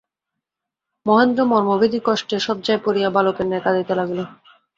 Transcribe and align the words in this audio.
মহেন্দ্র 1.05 1.41
মর্মভেদী 1.51 1.99
কষ্টে 2.05 2.37
শয্যায় 2.39 2.81
পড়িয়া 2.85 3.09
বালকের 3.09 3.45
ন্যায় 3.47 3.63
কাঁদিতে 3.65 3.93
লাগিল। 3.99 4.19